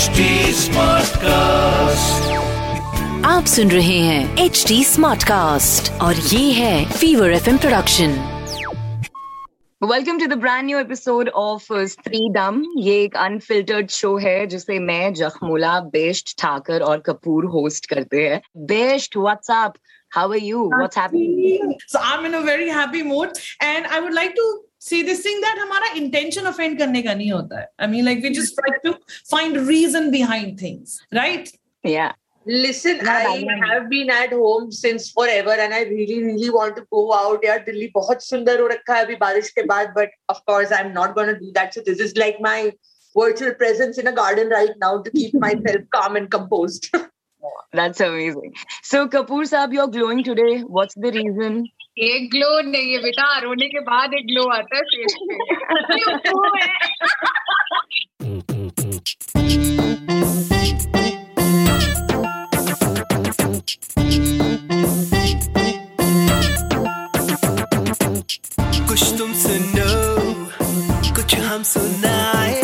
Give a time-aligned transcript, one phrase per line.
[0.00, 0.20] HD
[0.56, 2.28] Smartcast.
[3.26, 8.12] आप सुन रहे हैं एच डी स्मार्ट कास्ट और ये है fever F production
[9.82, 15.12] welcome to the brand new episode of Streedom ये एक अनफिल्टर्ड शो है जिसे मैं
[15.14, 19.74] जखमुला बेस्ट ठाकर और कपूर होस्ट करते हैं। Best what's up
[20.14, 24.20] how are you what's happening So I'm in a very happy mood, and I would
[24.22, 27.66] like to say this thing that हमारा intention offend करने का नहीं होता है.
[27.78, 28.96] I mean, like we just try to
[29.34, 31.52] find reason behind things, right?
[31.86, 32.12] या
[32.46, 33.62] Listen, Not I man.
[33.68, 37.44] have been at home since forever and I really, really want to go out.
[37.44, 40.94] यार दिल्ली बहुत सुंदर हो रखा है अभी बारिश के बाद but of course I'm
[40.94, 41.74] not going to do that.
[41.74, 42.72] So this is like my
[43.18, 46.88] virtual presence in a garden right now to keep myself calm and composed.
[47.75, 48.51] That's amazing
[48.91, 51.63] so Kapoor साहब you are glowing today what's the reason
[51.99, 56.17] ये glow नहीं है बेटा रोने के बाद एक glow आता है फेस पे ये
[56.25, 56.67] glow है।
[68.89, 69.89] कुछ तुम सुनो
[71.15, 72.58] कुछ हम सुनाए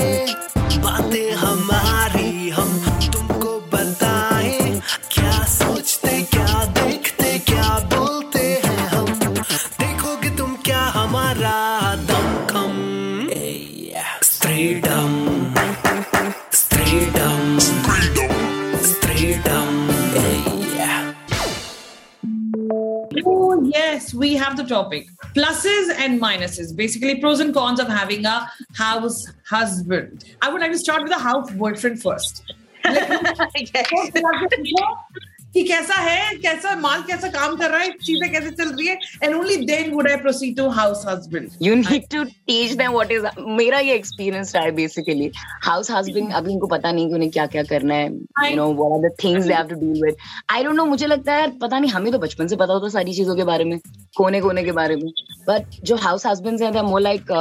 [26.07, 30.25] and minuses, basically pros and cons of having a house husband.
[30.41, 32.43] I would like to start with a house boyfriend first.
[35.57, 38.99] कि कैसा है, कैसा माल, कैसा काम कर रहा है, चीज़ें कैसे चल रही है
[39.23, 43.13] and only then would I proceed to house husband you need to teach them what
[43.13, 43.27] is
[43.61, 45.31] मेरा ये एक्सपीरियंस रहा है बेसिकली
[45.65, 48.93] हाउस हस्बैंड अभी उनको पता नहीं कि उन्हें क्या क्या करना है you know what
[48.93, 50.17] are the things they have to deal with
[50.53, 53.15] I don't know मुझे लगता है पता नहीं, हमें तो बचपन से पता होता सारी
[53.15, 53.79] चीज़ों के बारे में
[54.17, 55.11] कोने कोने के बारे में.
[55.49, 57.33] बट जो हाउस हस्बैंड्स हैं मोर लाइक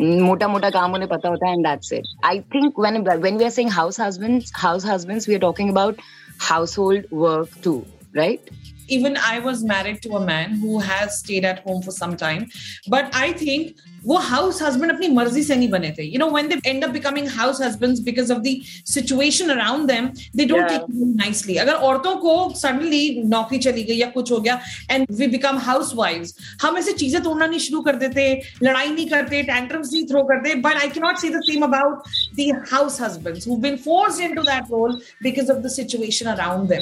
[0.00, 3.44] मोटा मोटा काम उन्हें पता होता है and that's it I think when when we
[3.44, 6.00] are saying house husbands house husbands we are talking about
[6.38, 8.50] household work too right
[8.87, 12.49] even I was married to a man who has stayed at home for some time.
[12.89, 13.73] But I think
[14.05, 16.11] वो house husband अपनी मर्जी से नहीं बने थे.
[16.13, 20.07] You know, when they end up becoming house husbands because of the situation around them,
[20.35, 20.67] they don't Yeah.
[20.67, 21.57] take it very nicely.
[21.57, 26.33] अगर औरतों को suddenly नौकरी चली गई या कुछ हो गया and we become housewives,
[26.61, 30.61] हम ऐसे चीजें तोड़ना नहीं शुरू कर देते, लड़ाई नहीं करते, tantrums नहीं throw करते.
[30.61, 32.01] But I cannot say the same about
[32.35, 36.81] the house husbands who've been forced into that role because of the situation around them.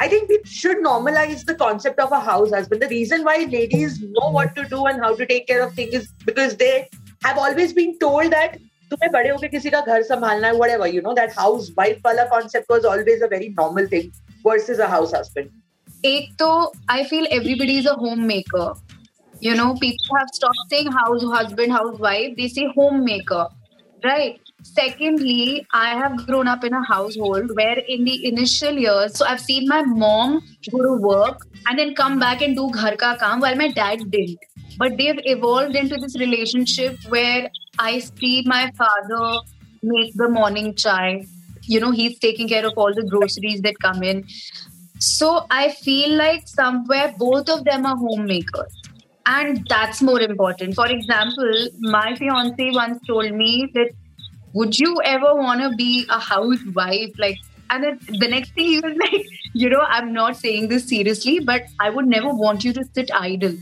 [0.00, 2.82] I think we should normalize the concept of a house husband.
[2.82, 5.94] The reason why ladies know what to do and how to take care of things
[5.94, 6.88] is because they
[7.24, 8.58] have always been told that
[8.90, 12.28] तुम्हें बड़े होके किसी का घर संभालना है whatever you know that house wife वाला
[12.32, 14.10] concept was always a very normal thing
[14.46, 15.48] versus a house husband
[16.06, 16.48] एक तो
[16.90, 17.94] I feel everybody is a
[18.32, 18.72] homemaker
[19.44, 23.40] you know people have stopped saying house husband housewife they say homemaker
[24.03, 24.39] right.
[24.61, 29.39] Secondly i have grown up in a household where in the initial years so i've
[29.39, 33.39] seen my mom go to work and then come back and do ghar ka kaam
[33.39, 34.39] while my dad didn't.
[34.77, 37.49] But they've evolved into this relationship where
[37.79, 39.39] i see my father
[39.81, 41.25] make the morning chai.
[41.63, 44.25] You know he's taking care of all the groceries that come in.
[44.99, 48.78] So I feel like somewhere both of them are homemakers.
[49.31, 50.73] And that's more important.
[50.73, 53.91] For example, my fiance once told me that
[54.53, 57.11] would you ever want to be a housewife?
[57.19, 57.37] Like,
[57.69, 61.39] and then the next thing he was like, you know, I'm not saying this seriously,
[61.39, 63.53] but I would never want you to sit idle.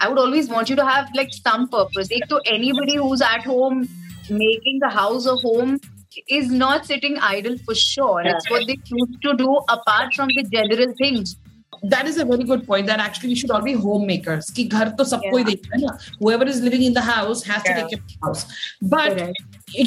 [0.00, 2.10] I would always want you to have like some purpose.
[2.12, 3.88] Like, to anybody who's at home
[4.28, 5.80] making the house a home
[6.28, 8.20] is not sitting idle for sure.
[8.24, 11.36] It's what they choose to do apart from the general things
[11.82, 14.86] that is a very good point that actually we should all be homemakers ki ghar
[15.00, 15.58] to yeah.
[15.76, 15.96] na.
[16.18, 17.74] whoever is living in the house has yeah.
[17.74, 18.44] to take care of the house
[18.82, 19.32] but okay.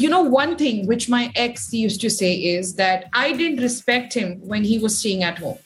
[0.03, 4.13] you know one thing which my ex used to say is that i didn't respect
[4.13, 5.57] him when he was staying at home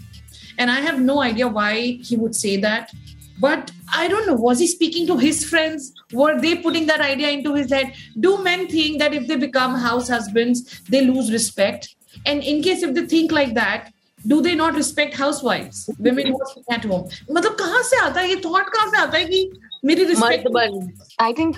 [0.57, 1.73] and i have no idea why
[2.11, 2.91] he would say that
[3.39, 7.29] but i don't know was he speaking to his friends were they putting that idea
[7.29, 11.95] into his head do men think that if they become house husbands they lose respect
[12.25, 13.91] and in case if they think like that
[14.27, 15.89] do they not respect housewives?
[15.99, 17.05] Women who are sitting at home.
[17.31, 18.29] मतलब कहाँ से आता है?
[18.29, 19.49] ये thought कहाँ से आता है कि
[19.85, 21.55] मेरी respect I think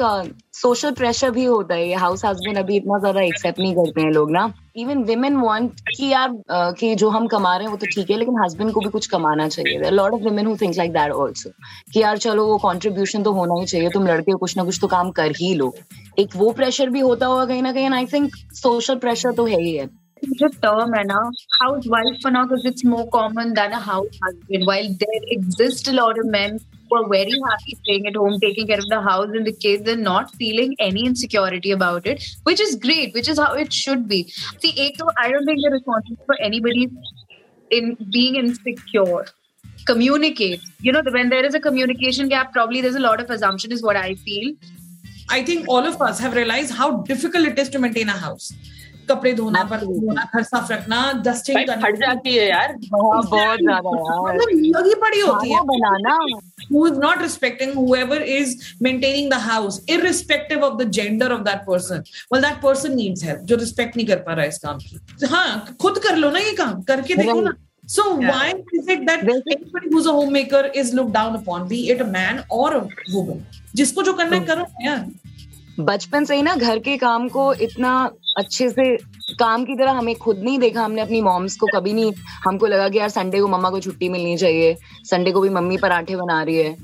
[0.53, 4.11] social pressure भी होता है। ये हाउस हस्बैंड अभी इतना ज़्यादा एक्सेप्ट नहीं करते हैं
[4.13, 7.77] लोग ना। इवन विमेन वांट कि यार uh, कि जो हम कमा रहे हैं वो
[7.77, 10.75] तो ठीक है लेकिन हस्बैंड को भी कुछ कमाना चाहिए। Lot of women who think
[10.77, 11.49] like that also
[11.93, 14.79] कि यार चलो वो कंट्रीब्यूशन तो होना ही चाहिए। तुम लड़के हो, कुछ ना कुछ
[14.81, 15.73] तो काम कर ही लो।
[16.19, 19.61] एक वो प्रेशर भी होता होगा कहीं ना कहीं आई थिंक सोशल प्रेशर तो है
[19.61, 19.89] ही है।
[20.23, 21.31] a term and a
[21.61, 24.65] housewife for now because it's more common than a house husband.
[24.65, 26.59] While there exist a lot of men
[26.89, 29.89] who are very happy staying at home, taking care of the house and the kids,
[29.89, 34.07] and not feeling any insecurity about it, which is great, which is how it should
[34.07, 34.23] be.
[34.59, 36.89] See, Eko, I don't think they're responsible for anybody
[37.71, 39.25] in being insecure.
[39.85, 40.61] Communicate.
[40.79, 43.83] You know, when there is a communication gap, probably there's a lot of assumption, is
[43.83, 44.53] what I feel.
[45.29, 48.53] I think all of us have realized how difficult it is to maintain a house
[49.09, 53.79] कपड़े धोना धोना घर साफ़ रखना dusting भाई फट जाती है यार बहुत ज़्यादा
[54.79, 56.17] लगी पड़ी होती है बनाना
[56.69, 58.55] who is not respecting whoever is
[58.85, 63.45] maintaining the house irrespective of the gender of that person well that person needs help
[63.51, 66.39] जो respect नहीं कर पा रहा है इस काम की हाँ खुद कर लो ना
[66.39, 67.53] ये काम करके देखो ना
[67.89, 68.31] so yeah.
[68.31, 72.07] why is it that anybody who's a homemaker is looked down upon be it a
[72.07, 72.81] man or a
[73.13, 73.45] woman
[73.75, 75.05] जिसको जो करना है करो यार
[75.79, 77.91] बचपन से ही ना घर के काम को इतना
[78.37, 78.95] अच्छे से,
[79.33, 82.13] काम की तरह हमें खुद नहीं देखा, हमने अपनी मॉम्स को कभी नहीं,
[82.45, 85.77] हमको लगा कि यार संडे को मम्मा को छुट्टी मिलनी चाहिए संडे को भी मम्मी
[85.77, 86.75] पराठे बना रही है।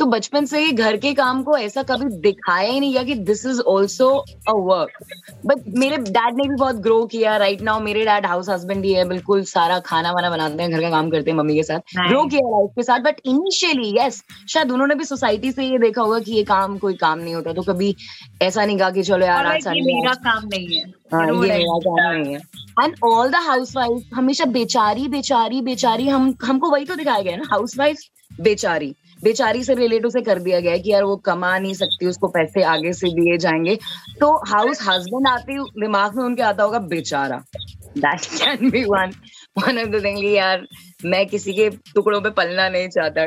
[0.00, 3.14] तो बचपन से ही घर के काम को ऐसा कभी दिखाया ही नहीं गया कि
[3.14, 4.08] this is also
[4.48, 5.04] a work
[5.46, 8.92] but मेरे डैड ने भी बहुत ग्रो किया राइट नाउ मेरे डैड हाउस हस्बैंड ही
[8.92, 11.80] है बिल्कुल सारा खाना वाना बनाते हैं घर का काम करते हैं मम्मी के साथ.
[12.08, 16.02] ग्रो किया लाइफ के साथ बट इनिशियली यस शायद उन्होंने भी सोसाइटी से ये देखा
[16.02, 17.52] होगा कि ये काम कोई काम नहीं होता.
[17.52, 17.94] तो कभी
[18.42, 20.84] ऐसा नहीं कहा कि चलो यार आज मेरा काम नहीं है.
[21.12, 22.40] हाँ, ये मेरा काम नहीं है.
[22.84, 27.36] And all the house wife हमेशा बेचारी बेचारी बेचारी हम हमको वही तो दिखाया गया
[27.36, 27.96] ना हाउस वाइफ
[28.40, 28.94] बेचारी.
[29.24, 32.28] बेचारी से रिलेट उसे कर दिया गया है कि यार वो कमा नहीं सकती उसको
[32.28, 33.78] पैसे आगे से दिए जाएँगे।
[34.20, 37.36] तो हाउस हस्बैंड आते दिमाग में उनके आता होगा बेचारा।
[37.98, 39.12] That can be one
[39.58, 40.66] one of the thing यार
[41.04, 43.26] मैं किसी के टुकड़ों पे पलना नहीं चाहता।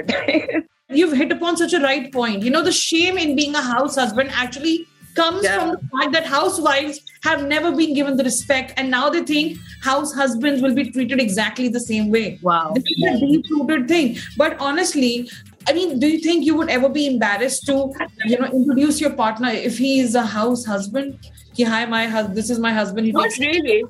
[0.96, 2.44] You've hit upon such a right point.
[2.44, 4.74] You know, the shame in being a house husband actually
[5.16, 5.60] comes Yeah.
[5.60, 9.58] from the fact that housewives have never been given the respect, and now they think
[9.82, 12.40] house husbands will be treated exactly the same way.
[12.42, 12.72] Wow.
[12.76, 14.18] This is a deep rooted thing.
[14.38, 15.30] But honestly,
[15.68, 17.76] I mean, do you think you would ever be embarrassed to,
[18.26, 21.18] you know, introduce your partner if he is a house husband?
[21.56, 22.36] Ki, hi, my husband.
[22.38, 23.06] This is my husband.
[23.06, 23.84] He Not takes really.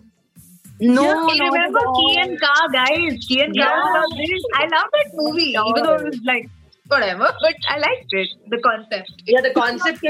[0.80, 3.26] no Yeah, Hey, remember Key and Ka, guys?
[3.28, 3.64] Key and Ka.
[3.64, 3.94] Yeah.
[4.02, 4.44] was this.
[4.56, 6.50] I love that movie, even though it was like
[6.88, 8.28] whatever, but I liked it.
[8.50, 9.12] The concept.
[9.26, 10.04] Yeah, the concept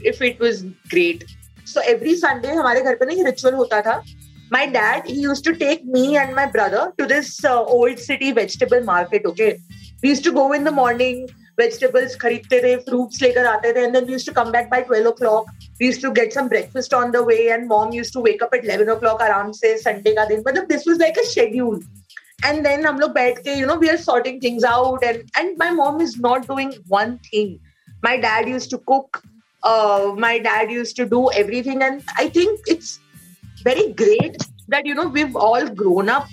[0.00, 1.24] if it was great.
[1.64, 4.02] So every Sunday हमारे घर पे ना ये ritual होता था.
[4.50, 8.32] My dad he used to take me and my brother to this uh, old city
[8.32, 9.26] vegetable market.
[9.26, 9.58] Okay,
[10.02, 11.28] we used to go in the morning.
[11.58, 14.80] Vegetables खरीदते थे, fruits लेकर आते थे, and then we used to come back by
[14.82, 15.46] 12 o'clock.
[15.80, 18.54] We used to get some breakfast on the way, and mom used to wake up
[18.54, 20.42] at 11 o'clock आराम से Sunday का दिन.
[20.44, 21.80] मतलब this was like a schedule.
[22.44, 25.58] And then हम लोग बैठ के, you know, we are sorting things out, and and
[25.58, 27.58] my mom is not doing one thing.
[28.04, 29.22] My dad used to cook.
[29.63, 32.99] Uh, my dad used to do everything, and I think it's
[33.63, 34.37] very great
[34.67, 36.27] that you know we've all grown up,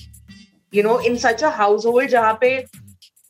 [0.70, 2.64] you know, in such a household जहाँ पे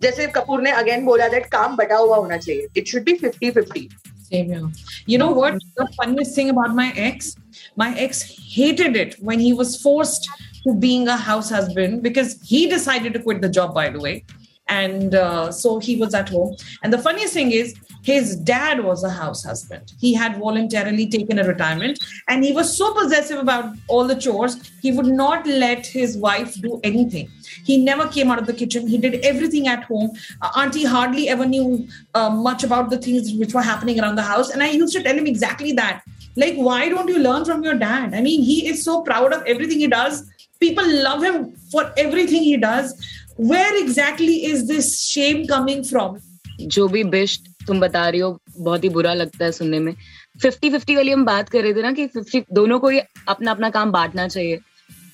[0.02, 2.68] जैसे कपूर ने again बोला that काम बटा हुआ होना चाहिए.
[2.74, 3.90] It should be 50-50.
[4.30, 4.70] Same here.
[5.06, 5.54] You know what?
[5.76, 7.34] The funniest thing about my ex,
[7.76, 8.22] my ex
[8.56, 10.28] hated it when he was forced
[10.64, 14.24] to being a house husband because he decided to quit the job, by the way.
[14.67, 16.55] And uh, so he was at home.
[16.83, 17.75] And the funniest thing is,
[18.05, 19.93] his dad was a house husband.
[19.99, 21.97] He had voluntarily taken a retirement
[22.27, 26.53] and he was so possessive about all the chores, he would not let his wife
[26.61, 27.31] do anything.
[27.63, 28.87] He never came out of the kitchen.
[28.87, 30.11] He did everything at home.
[30.39, 34.21] Uh, Auntie hardly ever knew uh, much about the things which were happening around the
[34.21, 34.51] house.
[34.51, 36.03] And I used to tell him exactly that.
[36.35, 38.13] Like, why don't you learn from your dad?
[38.13, 40.29] I mean, he is so proud of everything he does.
[40.59, 42.93] People love him for everything he does.
[43.39, 46.19] Where exactly is this shame coming from?
[46.61, 49.93] जो भी best तुम बता रही हो, बहुत ही बुरा लगता है सुनने में।
[50.41, 53.51] फिफ्टी फिफ्टी वाली हम बात कर रहे थे ना कि फिफ्टी, दोनों को ही अपना
[53.51, 54.59] अपना काम बांटना चाहिए।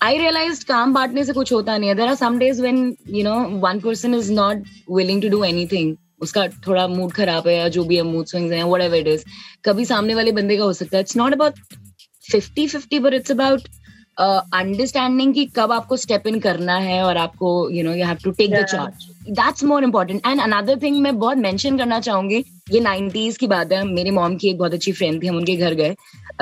[0.02, 3.24] आई रियलाइज़ काम बांटने से कुछ होता नहीं है। There are some days when you
[3.24, 7.84] know one person is not willing to do उसका थोड़ा मूड खराब है या जो
[7.84, 9.24] भी है मूड स्विंग्स हैं इट इज़
[9.66, 11.54] कभी सामने वाले बंदे का हो सकता है। It's not about
[12.32, 13.62] fifty fifty but it's about
[14.22, 18.32] understanding कि कब आपको स्टेप इन करना है और आपको you know you have to
[18.32, 22.80] take the charge that's more important and another thing मैं बहुत मेंशन करना चाहूँगी ये
[22.80, 25.74] नाइनटीज की बात है। मेरे मॉम की एक बहुत अच्छी फ्रेंड थी हम उनके घर
[25.74, 25.96] गए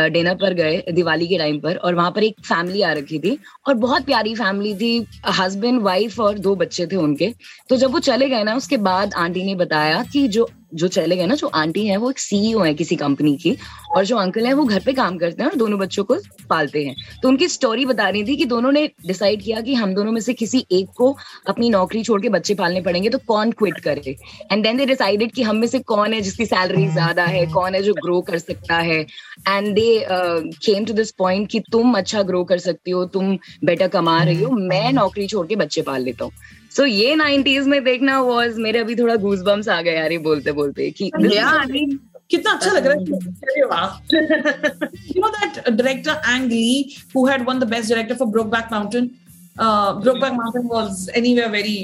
[0.10, 3.38] डिनर पर गए दिवाली के टाइम पर और वहाँ पर एक फैमिली आ रखी थी।
[3.68, 5.08] और बहुत प्यारी फैमिली थी
[5.40, 7.34] हस्बैंड वाइफ और दो बच्चे थे उनके।
[7.70, 11.16] तो जब वो चले गए ना उसके बाद आंटी ने बताया कि जो जो चले
[11.16, 13.56] गए ना जो आंटी है वो एक सीईओ है किसी कंपनी की
[13.96, 16.16] और जो अंकल है वो घर पे काम करते हैं और दोनों बच्चों को
[16.50, 19.94] पालते हैं। तो उनकी स्टोरी बता रही थी कि दोनों ने डिसाइड किया कि हम
[19.94, 21.16] दोनों में से किसी एक को
[21.48, 24.16] अपनी नौकरी छोड़ के बच्चे पालने पड़ेंगे तो कौन क्विट करे?
[24.52, 27.76] एंड देन दे डिसाइडेड कि हम में से कौन है जिसकी सैलरी ज़्यादा है कौन
[27.76, 29.00] है जो ग्रो कर सकता है?
[29.48, 33.88] And they came to this point कि तुम अच्छा ग्रो कर सकती हो तुम बेटर
[33.90, 36.32] कमा रही हो मैं नौकरी छोड़ के बच्चे पाल लेता हूँ।
[36.72, 40.52] सो ये नाइनटीज में देखना वॉज़ मेरे अभी थोड़ा घूस बम्स आ गया यार बोलते
[40.52, 41.10] बोलते कि
[42.32, 43.04] कितना अच्छा लग रहा है
[45.10, 46.52] you know that director Ang
[47.16, 49.10] who had won the best director for Brokeback Mountain
[49.56, 51.78] Brokeback Mountain was anywhere very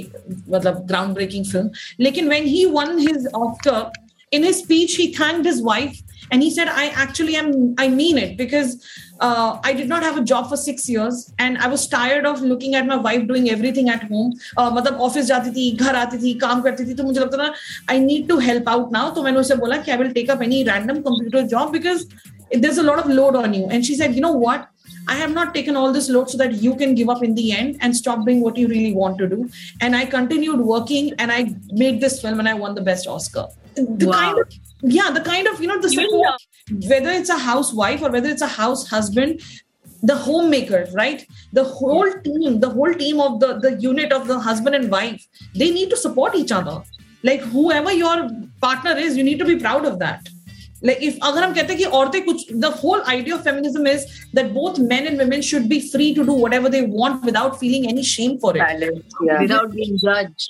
[0.49, 3.91] मतलब ग्राउंड ब्रेकिंग फ़िल्म लेकिन when he won his after
[4.31, 8.18] in his speech he thank his wife and he said I actually am I mean
[8.18, 8.74] it because
[9.20, 12.40] uh, I did not have a job for six years and I was tired of
[12.40, 16.18] looking at my wife doing everything at home uh, मतलब office जाती थी घर आती
[16.22, 17.52] थी काम करती थी तो मुझे लगता था
[17.90, 20.42] I need to help out now तो मैंने उसे बोला कि I will take up
[20.42, 22.06] any random computer job because
[22.62, 24.68] there's a lot of load on you and she said you know what
[25.07, 27.51] I have not taken all this load so that you can give up in the
[27.51, 29.49] end and stop doing what you really want to do.
[29.81, 33.47] And I continued working and I made this film and I won the best Oscar.
[33.75, 34.13] The Wow.
[34.13, 36.41] kind of, yeah, the kind of, you know, the support,
[36.89, 39.41] whether it's a housewife or whether it's a house husband,
[40.01, 41.25] the homemaker, right?
[41.53, 45.25] The whole team, the whole team of the, the unit of the husband and wife,
[45.55, 46.81] they need to support each other.
[47.23, 48.29] Like whoever your
[48.61, 50.27] partner is, you need to be proud of that.
[50.81, 54.05] Like if अगर हम कहते हैं कि औरतें कुछ the whole idea of feminism is
[54.35, 57.89] that both men and women should be free to do whatever they want without feeling
[57.89, 58.83] any shame for it
[59.39, 60.47] without being जज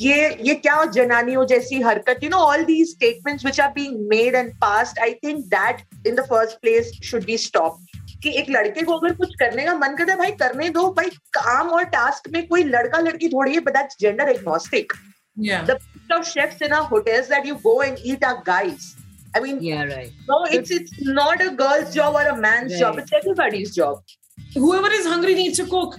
[0.00, 4.34] ये ये क्या जनानियों जैसी हरकत you know all the statements which are being made
[4.34, 7.78] and passed I think that in the first place should be stop
[8.22, 11.10] कि एक लड़के को अगर कुछ करने का मन करता है भाई करने दो भाई
[11.32, 14.92] काम और टास्क में कोई लड़का लड़की थोड़ी है but that's gender agnostic
[15.36, 15.78] the
[16.12, 18.94] of chefs in our hotels that you go and eat are guys
[19.36, 20.12] i mean Yeah, right.
[20.32, 22.82] no it's it's not a girl's job or a man's Right.
[22.82, 24.16] job it's everybody's job.
[24.64, 25.96] Whoever is hungry needs to cook.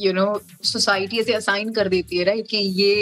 [0.00, 0.26] You know
[0.70, 2.92] society ऐसे assign कर देती है right कि ये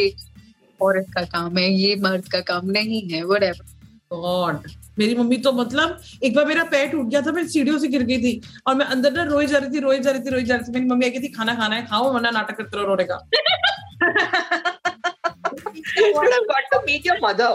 [0.81, 3.63] औरत का काम है ये मर्द का काम नहीं है व्हाटएवर
[4.15, 4.71] God.
[4.99, 8.03] मेरी मम्मी तो मतलब एक बार मेरा पैर टूट गया था मैं सीढ़ियों से गिर
[8.11, 8.33] गई थी
[8.67, 10.65] और मैं अंदर ना रोई जा रही थी रोई जा रही थी रोई जा रही
[10.69, 13.19] थी। मेरी मम्मी आई थी खाना खाना है खाओ वरना नाटक करते रहो रोने का.
[15.97, 17.49] You should have got to meet your mother.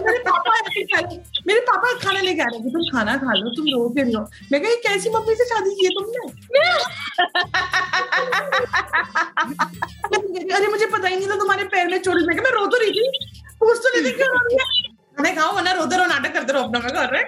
[0.00, 3.32] मेरे पापा ऐसे कह रहे- मेरे पापा खाना लेके आ रहे थे तुम खाना खा
[3.32, 6.28] लो तुम रो रही हो मैं कहा "ये कैसी मम्मी से शादी की है तुमने?
[10.54, 12.90] अरे मुझे पता ही नहीं था तुम्हारे पैर में चोट मैं मैं रो तो रही
[12.90, 13.10] थी।
[13.60, 14.94] पूछ तो नहीं थी क्यों रो रही है?
[14.94, 17.22] खाने खाओ वरना रोते रहो नाटक करते रहो अपना मैं घर रहे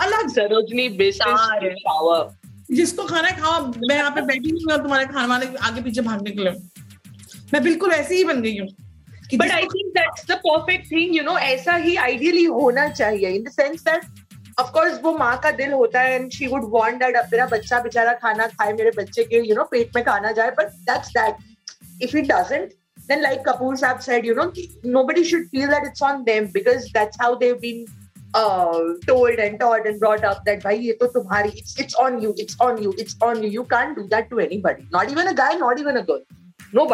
[0.00, 0.28] अलग।
[0.98, 2.28] business Sorry.
[2.70, 6.30] जिसको खाना खाओ मैं यहाँ पे बैठी नहीं हूँ तुम्हारे खाने वाले आगे पीछे भागने
[6.30, 6.52] के लिए।
[7.54, 8.68] मैं बिल्कुल ऐसे ही बन गई हूँ।
[9.32, 13.42] But I think that's the perfect thing you know ऐसा ही आइडियली होना चाहिए in
[13.44, 14.04] the sense that
[14.60, 17.80] of course वो माँ का दिल होता है and she would want that अब मेरा बच्चा
[17.80, 22.02] बेचारा खाना खाए मेरे बच्चे के यू नो पेट में खाना जाए but that's that
[22.02, 22.72] if it doesn't
[23.08, 24.52] then like Kapoor साहब said you know
[25.04, 27.84] nobody should feel that it's on them because that's how they've been
[29.06, 32.34] told and told and brought up that भाई ये तो तुम्हारी it's it's on you
[32.40, 35.32] it's on you it's on you you can do that to any not even a
[35.32, 36.22] guy not even a girl
[36.74, 36.86] no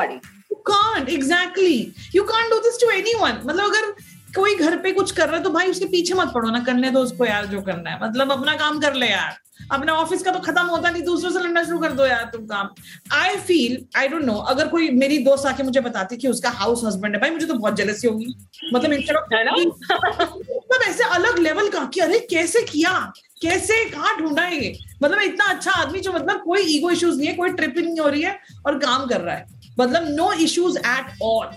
[0.71, 1.95] Can't exactly.
[2.13, 3.47] You can't do this to anyone.
[3.47, 3.91] मतलब अगर
[4.37, 6.91] कोई घर पे कुछ कर रहा है तो भाई उसके पीछे मत पड़ो ना करने
[6.91, 9.37] दो उसको यार जो करना है। मतलब अपना काम कर ले यार।
[9.73, 12.47] अपने ऑफ़िस का तो खत्म होता नहीं दूसरों से लड़ना शुरू कर दो यार तुम
[12.47, 12.69] काम।
[13.13, 16.85] I feel I don't know अगर कोई मेरी दोस्त आके मुझे बताती कि उसका हाउस
[16.85, 18.35] हस्बैंड है भाई मुझे तो बहुत जेलसी होगी।
[18.75, 18.91] मतलब?
[20.23, 23.13] मतलब ऐसे अलग लेवल का कि अरे कैसे किया?
[23.43, 24.79] कैसे कहाँ ढूंढा है ये?
[25.03, 28.09] मतलब इतना अच्छा आदमी जो मतलब कोई ईगो इश्यूज़ नहीं है कोई ट्रिपिंग नहीं हो
[28.09, 31.52] रही है और काम कर रहा है। मतलब no issues at all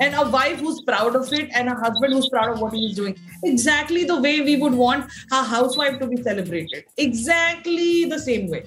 [0.00, 2.86] and a wife who's proud of it and a husband who's proud of what he
[2.86, 8.18] is doing exactly the way we would want a housewife to be celebrated exactly the
[8.18, 8.62] same way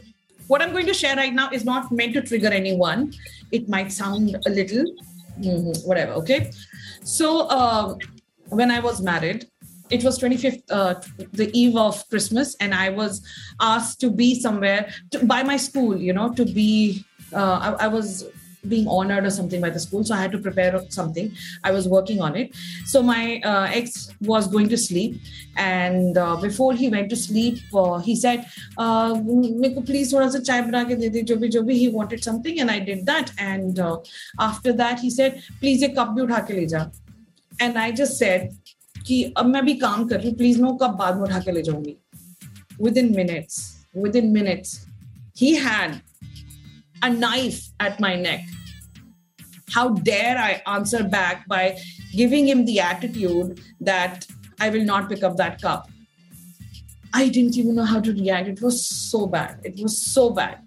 [0.47, 3.11] what i'm going to share right now is not meant to trigger anyone
[3.51, 4.83] it might sound a little
[5.39, 6.51] mhm, whatever okay
[7.03, 7.95] so uh,
[8.49, 9.47] when i was married
[9.89, 10.95] it was 25th uh,
[11.33, 13.21] the eve of christmas and i was
[13.61, 17.87] asked to be somewhere to, by my school you know to be uh, I, I
[17.87, 18.25] was
[18.67, 21.31] being honored or something by the school so i had to prepare something
[21.63, 22.51] i was working on it
[22.85, 25.19] so my uh, ex was going to sleep
[25.57, 28.45] and uh, before he went to sleep uh, he said
[28.77, 31.79] uh, मेरे को please थोड़ा सा चाय बना के दे दे जो भी जो भी
[31.79, 33.97] he wanted something and i did that and uh,
[34.39, 36.89] after that he said please एक कप भी उठा के ले जा
[37.61, 38.49] and i just said
[39.07, 41.39] कि अब मैं अभी काम कर रही हूँ प्लीज मैं वो कप बाद में उठा
[41.39, 41.97] के ले जाऊंगी
[42.79, 44.87] within minutes within minutes
[45.41, 46.01] he had
[47.03, 48.41] a knife at my neck
[49.73, 51.77] how dare I answer back by
[52.11, 54.25] giving him the attitude that
[54.59, 55.89] I will not pick up that cup.
[57.13, 58.47] I didn't even know how to react.
[58.47, 59.59] It was so bad.
[59.63, 60.59] It was so bad.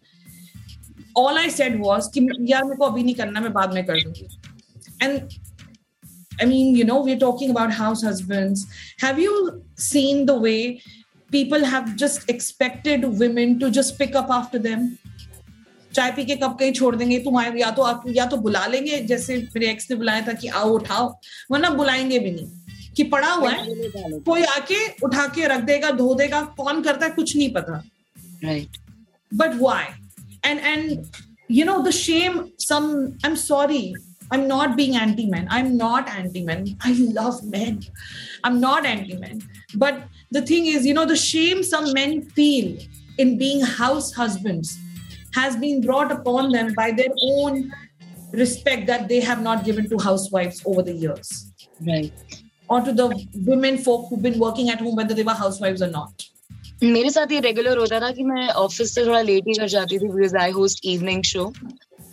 [1.14, 4.00] All I said was कि यार मेरे को अभी नहीं करना मैं बाद में कर
[4.04, 4.28] दूंगी.
[5.00, 5.32] And
[6.40, 8.66] I mean, you know, we're talking about house husbands.
[9.00, 10.82] Have you seen the way
[11.30, 14.97] people have just expected women to just pick up after them?
[15.93, 17.19] चाय पी के कप कहीं छोड़ देंगे?
[17.19, 20.33] तुम आए या तो आप या तो बुला लेंगे जैसे मेरे एक्स ने बुलाया था
[20.33, 21.07] कि आओ उठाओ
[21.51, 23.65] वरना बुलाएँगे भी नहीं। कि पड़ा हुआ है
[24.19, 27.83] कोई आके उठा के रख देगा धो देगा कौन करता है कुछ नहीं पता।
[28.43, 28.77] Right
[29.31, 29.85] but why
[30.45, 31.05] and and
[31.51, 32.91] you know the shame some
[33.25, 33.81] I am sorry
[34.33, 37.79] I am not being anti man I am not anti man I love man
[38.45, 39.41] I am not anti man
[39.77, 40.03] but
[40.33, 42.77] the thing is you know the shame some man feel
[43.19, 44.77] in being house husbands
[45.32, 47.60] has been brought upon them by their own
[48.34, 51.32] respect that they have not given to housewives over the years
[51.88, 52.36] right
[52.68, 53.08] or to the
[53.46, 56.30] women folk who've been working at home whether they were housewives or not
[56.82, 59.98] मेरे साथ ये regular होता था कि मैं office से थोड़ा late ही घर जाती
[59.98, 61.52] थी because I host evening show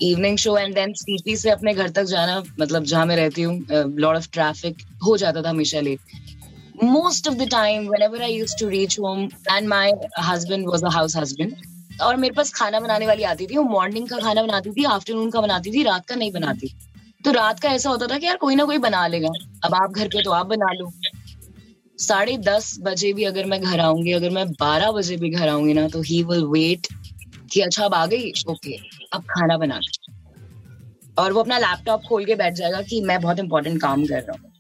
[0.02, 3.66] evening show and then CP से अपने घर तक जाना मतलब जहाँ मैं रहती हूँ
[3.72, 8.56] लॉट ऑफ ट्रैफिक हो जाता था हमेशा late most of the time whenever I used
[8.60, 9.92] to reach home and my
[10.30, 11.56] husband was a house husband
[12.03, 15.31] और मेरे पास खाना बनाने वाली आती थी, वो मॉर्निंग का खाना बनाती थी आफ्टरनून
[15.31, 16.73] का बनाती थी, रात का नहीं बनाती।
[17.25, 19.29] तो रात का ऐसा होता था कि यार कोई ना कोई बना लेगा।
[19.65, 20.91] अब आप घर पे तो आप बना लो।
[21.99, 25.75] साढ़े दस बजे भी अगर मैं घर आऊँगी, अगर मैं बारह बजे भी घर आऊँगी
[25.75, 26.87] ना तो ही विल वेट
[27.53, 28.33] कि अच्छा अब आ गई?
[28.49, 28.77] ओके
[29.13, 30.15] अब खाना बना दे
[31.19, 34.37] और वो अपना लैपटॉप खोल के बैठ जाएगा कि मैं बहुत इंपॉर्टेंट काम कर रहा
[34.43, 34.53] हूँ।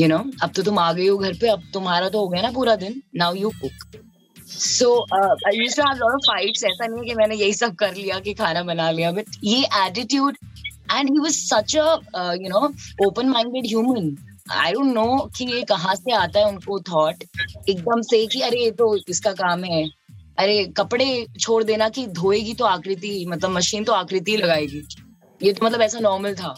[0.00, 2.42] यू नो अब तो तुम आ गई हो घर पे, अब तुम्हारा तो हो गया
[2.42, 4.00] ना पूरा दिन। Now you cook
[4.48, 7.74] so I used to have lot of fights ऐसा नहीं है कि मैंने यही सब
[7.74, 10.36] कर लिया कि खाना बना लिया बट ये attitude
[10.92, 12.72] and he was such a you know
[13.06, 14.16] open minded human
[14.52, 17.22] I don't know कि ये कहाँ से आता है उनको थॉट
[17.68, 19.84] एकदम से कि अरे, ये तो इसका काम है।
[20.38, 24.82] अरे, कपड़े छोड़ देना कि धोएगी तो आकृति मतलब मशीन तो आकृति लगाएगी।
[25.40, 26.54] ये तो मतलब ऐसा नॉर्मल था।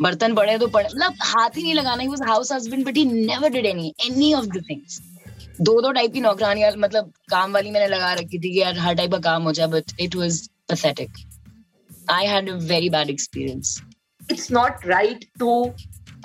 [0.00, 3.04] बर्तन पड़े तो पड़े मतलब हाथ ही नहीं लगाना he was house husband but he
[3.04, 5.00] never did any any of the things
[5.60, 9.12] दो दो टाइप की नौकरानियाँ मतलब काम वाली मैंने लगा रखी थी यार हर टाइप
[9.12, 11.16] का काम हो जाए but it was pathetic
[12.10, 13.80] I had a very bad experience
[14.30, 15.62] it's not right to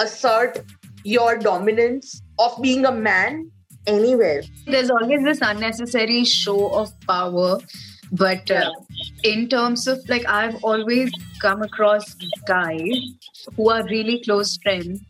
[0.01, 0.59] assert
[1.07, 3.49] your dominance of being a man
[3.89, 7.65] anywhere there is always this unnecessary show of power
[8.21, 8.51] but
[9.25, 12.15] in terms of like I have always come across
[12.49, 15.01] guys who are really close friends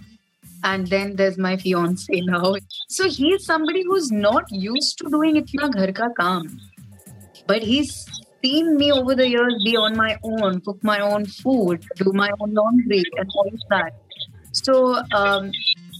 [0.64, 2.56] And then there's my fiance now.
[2.90, 6.60] So he's somebody who's not used to doing itna ghar ka kaam.
[7.48, 8.06] But he's
[8.44, 12.30] seen me over the years be on my own, cook my own food, do my
[12.40, 13.94] own laundry, and all of that.
[14.52, 15.52] So um,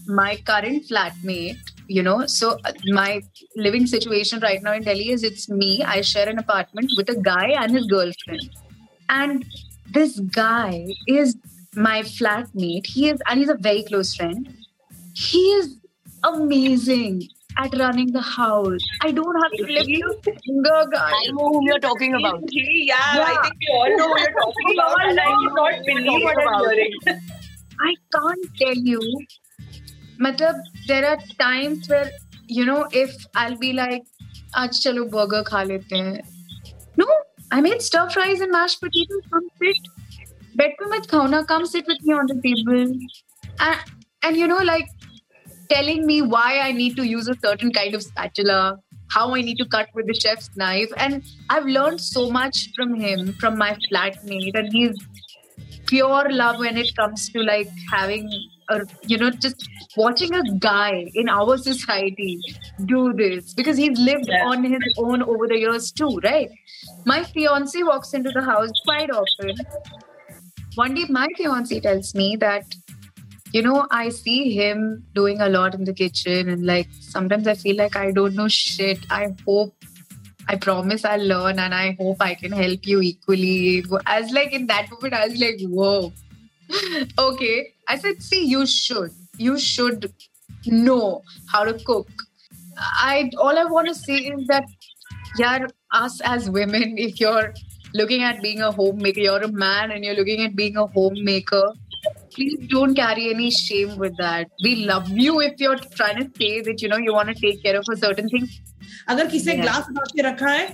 [0.06, 3.20] my current flatmate, you know, so uh, my
[3.56, 5.82] living situation right now in Delhi is it's me.
[5.82, 8.50] I share an apartment with a guy and his girlfriend,
[9.08, 9.44] and
[9.92, 11.36] this guy is
[11.75, 12.85] my flatmate.
[12.85, 14.47] He is, and he's a very close friend.
[15.13, 15.77] He is
[16.23, 18.81] amazing at running the house.
[19.01, 21.13] I don't have to lift a finger, guys.
[21.13, 22.43] I know whom you're talking about.
[22.51, 25.39] Yeah, I think we all know what you're talking We about, all and I know
[25.39, 27.21] do not what believe you're what I'm talking hearing.
[27.81, 29.01] I can't tell you.
[30.19, 32.11] Matlab, there are times where,
[32.47, 34.03] you know, if I'll be like,
[34.57, 36.21] आज चलो burger खा लेते हैं.
[36.97, 37.05] No,
[37.51, 39.23] I made stir fries and mashed potatoes.
[39.31, 39.77] Come sit.
[40.54, 42.92] bedroom with mat come sit with me on the table.
[43.60, 43.78] And
[44.22, 44.88] and you know like
[45.70, 48.78] telling me why i need to use a certain kind of spatula
[49.10, 50.90] how i need to cut with the chef's knife.
[50.96, 54.96] And i've learned so much from him from my flatmate and he's
[55.86, 58.28] pure love when it comes to like having
[58.70, 62.40] a you know just watching a guy in our society
[62.86, 63.54] do this.
[63.54, 64.46] Because he's lived yeah.
[64.46, 66.50] on his own over the years too right?
[67.04, 69.56] My fiance walks into the house quite often
[70.74, 72.74] one day my fiance tells me that
[73.52, 77.54] you know i see him doing a lot in the kitchen and like sometimes i
[77.54, 79.74] feel like i don't know shit i hope
[80.46, 83.84] I promise I'll learn and I hope I can help you equally.
[84.06, 86.12] As like in that moment, I was like, whoa.
[87.18, 87.72] okay.
[87.88, 89.12] I said, see, you should.
[89.38, 90.12] You should
[90.66, 92.08] know how to cook.
[92.78, 94.64] I all I want to say is that
[95.38, 97.54] yeah, us as women, if you're
[97.94, 101.64] looking at being a homemaker, you're a man and you're looking at being a homemaker,
[102.34, 104.48] please don't carry any shame with that.
[104.62, 107.62] We love you if you're trying to say that you know you want to take
[107.62, 108.48] care of a certain thing.
[109.08, 109.62] अगर किसी ने Yeah.
[109.62, 110.66] Glass बना के रखा है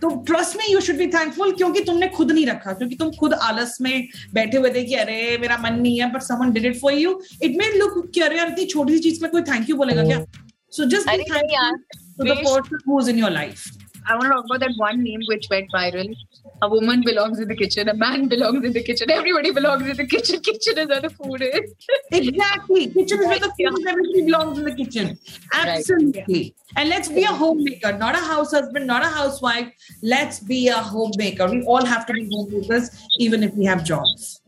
[0.00, 3.34] तो trust में you should be thankful क्योंकि तुमने खुद नहीं रखा क्योंकि तुम खुद
[3.48, 6.80] आलस में बैठे हुए थे कि अरे मेरा मन नहीं है but someone did it
[6.80, 9.70] for you it may look कि अरे यार इतनी छोटी सी चीज़ में कोई थैंक
[9.70, 10.24] यू बोलेगा क्या
[10.72, 11.76] so just be thankful
[12.18, 13.66] to the person who is in your life
[14.10, 16.12] I want to talk about that one meme which went viral.
[16.60, 19.96] A woman belongs in the kitchen, a man belongs in the kitchen, everybody belongs in
[19.96, 20.40] the kitchen.
[20.40, 21.72] Kitchen is where the food is.
[22.10, 22.88] Exactly.
[22.88, 23.70] Kitchen is where the Yeah.
[23.70, 25.18] food is, everything belongs in the kitchen.
[25.52, 26.56] Absolutely.
[26.76, 29.68] And let's be a homemaker, not a house husband, not a housewife.
[30.02, 31.48] Let's be a homemaker.
[31.48, 34.40] We all have to be homemakers, even if we have jobs.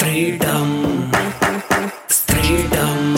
[0.00, 1.10] Freedom.
[1.12, 1.90] Freedom.
[2.08, 3.17] Freedom.